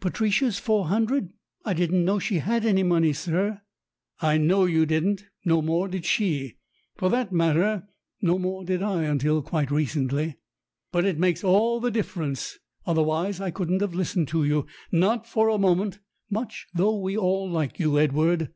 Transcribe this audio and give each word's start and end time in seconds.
"Patricia's 0.00 0.58
four 0.58 0.86
hundred! 0.86 1.34
I 1.66 1.74
didn't 1.74 2.02
know 2.06 2.18
she 2.18 2.36
had 2.36 2.64
any 2.64 2.82
money, 2.82 3.12
sir." 3.12 3.60
"I 4.20 4.38
know 4.38 4.64
you 4.64 4.86
didn't. 4.86 5.26
No 5.44 5.60
more 5.60 5.86
did 5.86 6.06
she. 6.06 6.56
For 6.96 7.10
that 7.10 7.30
matter, 7.30 7.86
no 8.22 8.38
more 8.38 8.64
did 8.64 8.82
I 8.82 9.00
until 9.02 9.36
until 9.36 9.42
quite 9.42 9.70
recently. 9.70 10.36
But 10.92 11.04
it 11.04 11.18
makes 11.18 11.44
all 11.44 11.78
the 11.78 11.90
difference, 11.90 12.58
otherwise 12.86 13.38
I 13.38 13.50
couldn't 13.50 13.82
have 13.82 13.92
listened 13.94 14.28
to 14.28 14.44
you 14.44 14.64
not 14.92 15.26
for 15.26 15.50
a 15.50 15.58
moment 15.58 15.98
much 16.30 16.68
though 16.72 16.98
we 16.98 17.14
all 17.14 17.46
like 17.46 17.78
you, 17.78 17.98
Edward. 17.98 18.54